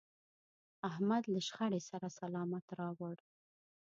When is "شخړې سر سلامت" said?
1.47-2.65